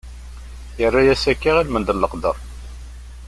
[0.79, 2.37] Yerra-as akka ilmend n leqder.